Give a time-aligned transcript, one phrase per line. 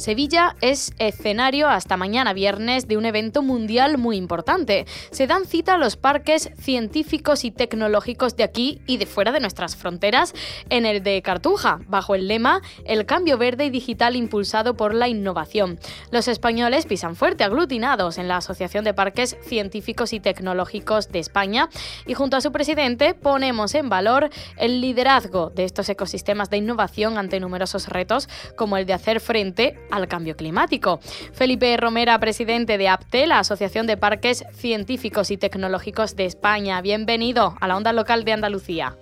[0.00, 4.86] Sevilla es escenario hasta mañana viernes de un evento mundial muy importante.
[5.10, 9.40] Se dan cita a los parques científicos y tecnológicos de aquí y de fuera de
[9.40, 10.32] nuestras fronteras
[10.70, 15.06] en el de Cartuja, bajo el lema El cambio verde y digital impulsado por la
[15.06, 15.78] innovación.
[16.10, 21.68] Los españoles pisan fuerte aglutinados en la Asociación de Parques Científicos y Tecnológicos de España
[22.06, 27.18] y junto a su presidente ponemos en valor el liderazgo de estos ecosistemas de innovación
[27.18, 31.00] ante numerosos retos como el de hacer frente a cambio climático.
[31.32, 36.80] Felipe Romera, presidente de APTE, la Asociación de Parques Científicos y Tecnológicos de España.
[36.82, 38.96] Bienvenido a la onda local de Andalucía.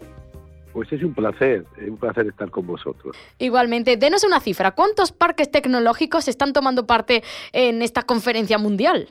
[0.72, 3.16] Pues es un placer, es un placer estar con vosotros.
[3.38, 4.72] Igualmente, denos una cifra.
[4.72, 9.08] ¿Cuántos parques tecnológicos están tomando parte en esta conferencia mundial?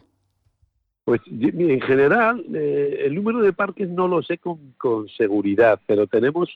[1.03, 6.05] Pues en general, eh, el número de parques no lo sé con, con seguridad, pero
[6.05, 6.49] tenemos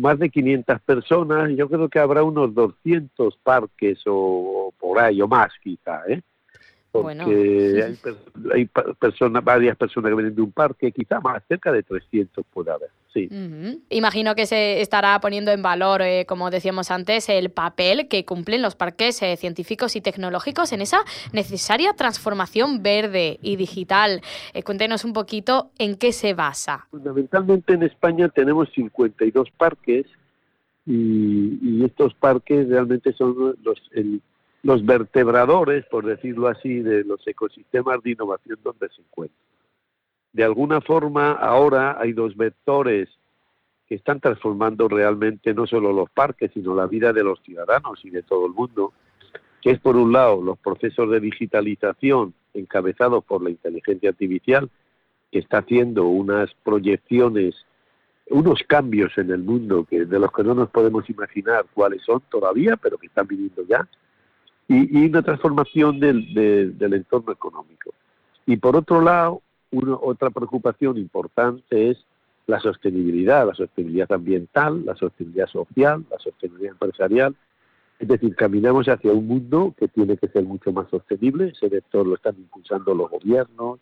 [0.00, 5.28] más de 500 personas, yo creo que habrá unos 200 parques o, por ahí, o
[5.28, 6.22] más quizá, ¿eh?
[6.92, 7.96] Porque
[8.52, 8.66] hay,
[8.98, 12.90] personas, varias personas que vienen de un parque, quizá más cerca de 300 puede haber.
[13.12, 13.28] Sí.
[13.88, 18.62] Imagino que se estará poniendo en valor, eh, como decíamos antes, el papel que cumplen
[18.62, 20.98] los parques eh, científicos y tecnológicos en esa
[21.32, 24.20] necesaria transformación verde y digital.
[24.54, 26.86] Eh, cuéntenos un poquito en qué se basa.
[26.90, 30.06] Fundamentalmente en España tenemos 52 parques
[30.86, 34.22] y, y estos parques realmente son los, el,
[34.62, 39.38] los vertebradores, por decirlo así, de los ecosistemas de innovación donde se encuentran.
[40.32, 43.08] De alguna forma, ahora hay dos vectores
[43.88, 48.10] que están transformando realmente no solo los parques, sino la vida de los ciudadanos y
[48.10, 48.92] de todo el mundo,
[49.60, 54.70] que es por un lado los procesos de digitalización encabezados por la inteligencia artificial,
[55.32, 57.54] que está haciendo unas proyecciones,
[58.28, 62.22] unos cambios en el mundo que de los que no nos podemos imaginar cuáles son
[62.30, 63.88] todavía, pero que están viniendo ya,
[64.70, 66.32] y, una transformación del,
[66.78, 67.92] del entorno económico.
[68.46, 69.42] Y por otro lado,
[69.72, 71.98] una, otra preocupación importante es
[72.46, 77.34] la sostenibilidad, la sostenibilidad ambiental, la sostenibilidad social, la sostenibilidad empresarial.
[77.98, 81.48] Es decir, caminamos hacia un mundo que tiene que ser mucho más sostenible.
[81.48, 83.80] Ese vector lo están impulsando los gobiernos,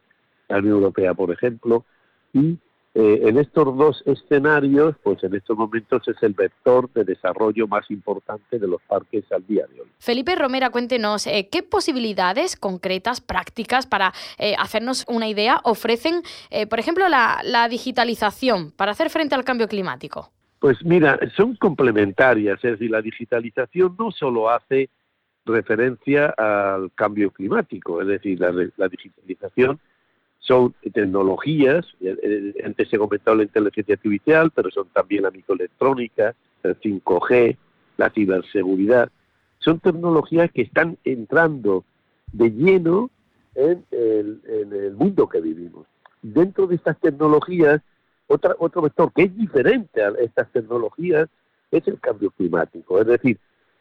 [0.49, 1.85] la Unión Europea, por ejemplo,
[2.33, 2.57] y
[3.01, 7.89] eh, en estos dos escenarios, pues en estos momentos es el vector de desarrollo más
[7.93, 9.87] importante de los parques al día de hoy.
[10.01, 16.23] Felipe Romera, cuéntenos, eh, ¿qué posibilidades concretas, prácticas, para eh, hacernos una idea ofrecen,
[16.69, 20.33] por ejemplo, la, la digitalización para hacer frente al cambio climático?
[20.59, 24.91] Pues mira, son complementarias, es decir, la digitalización no solo hace
[25.45, 29.79] referencia al cambio climático, es decir, la, la digitalización
[30.49, 36.35] son tecnologías, eh, eh, antes ha comentado la inteligencia artificial, pero son también la microelectrónica,
[36.63, 37.57] el 5G,
[37.99, 39.11] la ciberseguridad.
[39.59, 41.85] Son tecnologías que están entrando
[42.33, 43.11] de lleno
[43.55, 45.87] en el, mundo que vivimos.
[46.23, 47.83] Dentro de estas tecnologías,
[48.27, 51.29] otra, otro vector que es diferente a estas tecnologías
[51.71, 52.99] es el cambio climático.
[53.01, 53.39] Es decir,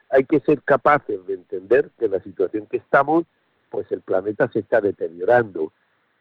[0.09, 3.23] hay que ser capaces de entender que en la situación que estamos,
[3.69, 5.71] pues el planeta se está deteriorando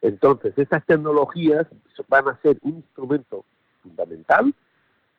[0.07, 1.67] entonces, estas tecnologías
[2.09, 3.45] van a ser un instrumento
[3.83, 4.55] fundamental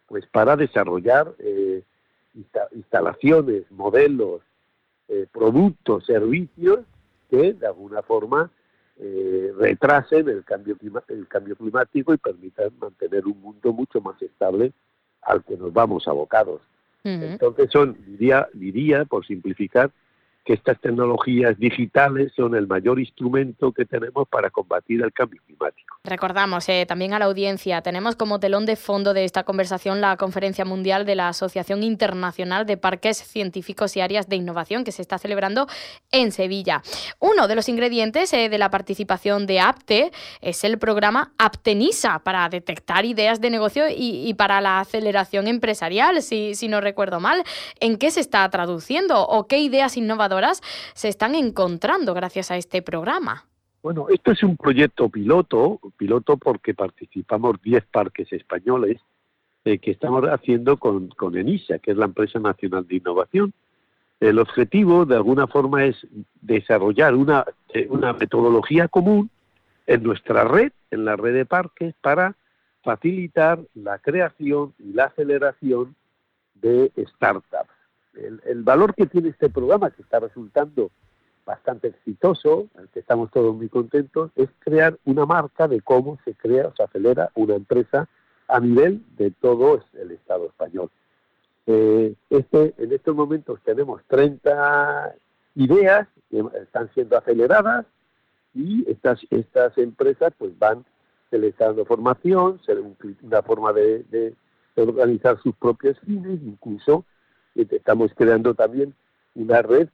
[0.07, 1.83] pues para desarrollar eh,
[2.71, 4.41] instalaciones, modelos,
[5.09, 6.79] eh, productos, servicios
[7.29, 8.49] que de alguna forma
[8.97, 10.77] eh, retrasen el cambio,
[11.09, 14.71] el cambio climático y permitan mantener un mundo mucho más estable
[15.21, 16.61] al que nos vamos abocados.
[17.03, 19.91] Entonces son, diría, diría, por simplificar,
[20.47, 25.97] que estas tecnologías digitales son el mayor instrumento que tenemos para combatir el cambio climático.
[26.05, 30.15] Recordamos eh, también a la audiencia, tenemos como telón de fondo de esta conversación la
[30.15, 35.01] Conferencia Mundial de la Asociación Internacional de Parques Científicos y Áreas de Innovación que se
[35.01, 35.67] está celebrando
[36.13, 36.81] en Sevilla.
[37.19, 42.47] Uno de los ingredientes eh, de la participación de APTE es el programa APTENISA para
[42.47, 47.43] detectar ideas de negocio y, para la aceleración empresarial, si, si no recuerdo mal.
[47.81, 50.36] ¿En qué se está traduciendo o qué ideas innovadoras
[50.93, 53.45] se están encontrando gracias a este programa?
[53.81, 58.99] Bueno, esto es un proyecto piloto, piloto porque participamos 10 parques españoles
[59.65, 63.53] eh, que estamos haciendo con, ENISA, que es la empresa nacional de innovación.
[64.19, 65.95] El objetivo, de alguna forma, es
[66.41, 67.13] desarrollar
[67.73, 69.29] eh, una metodología común
[69.85, 72.35] en nuestra red, en la red de parques, para
[72.83, 75.95] facilitar la creación y la aceleración
[76.55, 77.76] de startups.
[78.17, 80.91] El, valor que tiene este programa, que está resultando
[81.45, 86.33] bastante exitoso, al que estamos todos muy contentos, es crear una marca de cómo se
[86.33, 88.07] crea o se acelera una empresa
[88.47, 90.89] a nivel de todo el Estado español.
[91.65, 95.15] Eh, este, en estos momentos tenemos 30
[95.55, 97.85] ideas que están siendo aceleradas
[98.53, 100.85] y estas, estas empresas pues van
[101.29, 102.59] seleccionando formación,
[103.21, 104.33] una forma de,
[104.75, 107.03] organizar sus propios fines, incluso
[107.57, 108.93] estamos creando también
[109.35, 109.89] una red,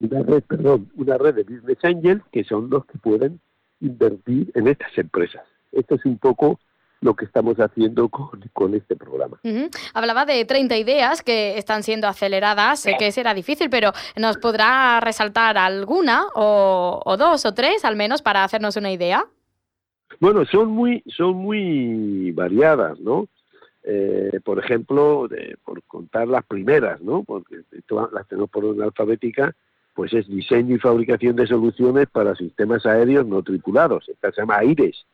[0.00, 3.40] una red, perdón, una red de business angels que son los que pueden
[3.80, 5.42] invertir en estas empresas.
[5.72, 6.58] Esto es un poco
[7.00, 9.38] lo que estamos haciendo con, este programa.
[9.92, 15.00] Hablaba de 30 ideas que están siendo aceleradas, sé que será difícil, pero ¿nos podrá
[15.00, 19.26] resaltar alguna o, dos o tres al menos para hacernos una idea?
[20.18, 23.28] Bueno, son muy, son muy variadas, ¿no?
[23.86, 25.28] Eh, por ejemplo,
[25.62, 27.22] por contar las primeras, ¿no?
[27.22, 27.56] Porque
[28.12, 29.54] las tenemos por orden alfabética,
[29.94, 34.08] pues es diseño y fabricación de soluciones para sistemas aéreos no tripulados.
[34.08, 35.04] Esta se llama AIRES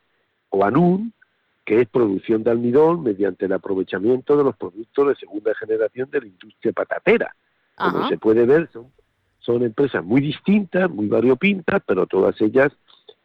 [0.49, 1.13] o ANUN,
[1.65, 6.21] que es producción de almidón mediante el aprovechamiento de los productos de segunda generación de
[6.21, 7.35] la industria patatera.
[7.75, 8.87] Como se puede ver, son,
[9.39, 12.71] son empresas muy distintas, muy variopintas, pero todas ellas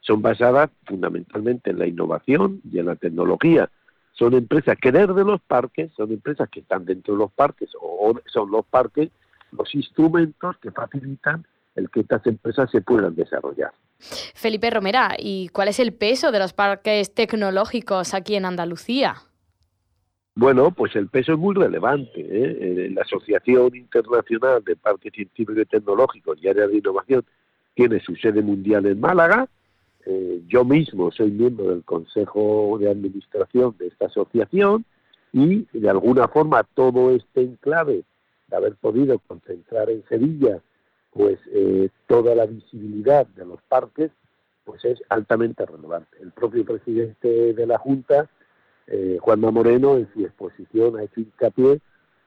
[0.00, 3.70] son basadas fundamentalmente en la innovación y en la tecnología.
[4.18, 8.18] Son empresas que desde los parques, son empresas que están dentro de los parques o
[8.26, 9.10] son los parques
[9.52, 13.72] los instrumentos que facilitan el que estas empresas se puedan desarrollar.
[13.98, 19.16] Felipe Romera, ¿y cuál es el peso de los parques tecnológicos aquí en Andalucía?
[20.34, 22.20] Bueno, pues el peso es muy relevante.
[22.20, 22.58] ¿eh?
[22.60, 27.24] Eh, la Asociación Internacional de Parques Científicos y Tecnológicos y Áreas de Innovación
[27.74, 29.48] tiene su sede mundial en Málaga.
[30.08, 34.84] Eh, yo mismo soy miembro del Consejo de Administración de esta asociación
[35.32, 38.04] y de alguna forma todo este enclave
[38.46, 40.60] de haber podido concentrar en Sevilla
[41.10, 44.12] pues eh, toda la visibilidad de los parques
[44.64, 46.18] pues es altamente relevante.
[46.20, 48.28] El propio presidente de la Junta,
[48.86, 51.80] eh, Juanma Moreno, en su exposición ha hecho hincapié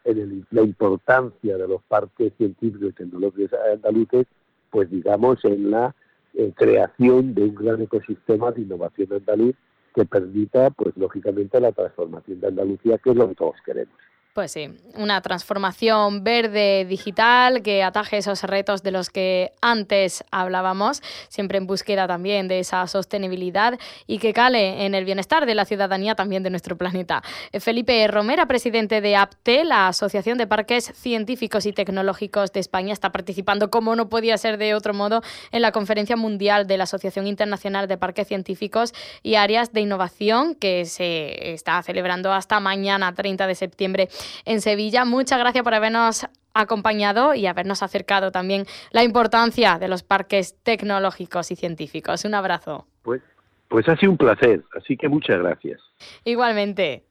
[0.03, 4.25] en la importancia de los parques científicos y tecnológicos andaluces,
[4.69, 5.95] pues digamos en la
[6.33, 9.55] eh, creación de un gran ecosistema de innovación andaluz
[9.95, 13.93] que permita, pues lógicamente, la transformación de Andalucía, que es lo que todos queremos.
[14.33, 21.01] Pues sí, una transformación verde digital que ataje esos retos de los que antes hablábamos,
[21.29, 25.65] siempre en búsqueda también de esa sostenibilidad y que cale en el bienestar de la
[25.65, 27.23] ciudadanía también de nuestro planeta.
[27.51, 32.93] Eh, Felipe Romera, presidente de APTE, la Asociación de Parques Científicos y Tecnológicos de España,
[32.93, 36.83] está participando, como no podía ser de otro modo, en la Conferencia Mundial de la
[36.83, 38.93] Asociación Internacional de Parques Científicos
[39.23, 44.09] y Áreas de Innovación que se está celebrando hasta mañana, 30 de septiembre
[44.45, 45.05] en Sevilla.
[45.05, 51.51] Muchas gracias por habernos acompañado y habernos acercado también la importancia de los parques tecnológicos
[51.51, 52.25] y científicos.
[52.25, 52.87] Un abrazo.
[53.03, 53.21] Pues,
[53.67, 55.79] pues ha sido un placer, así que muchas gracias.
[56.23, 57.08] Igualmente.